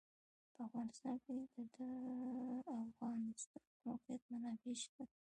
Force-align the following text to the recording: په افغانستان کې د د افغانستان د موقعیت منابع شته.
په 0.55 0.59
افغانستان 0.67 1.15
کې 1.23 1.31
د 1.53 1.57
د 1.75 2.67
افغانستان 2.89 3.61
د 3.73 3.77
موقعیت 3.87 4.23
منابع 4.31 4.75
شته. 4.81 5.03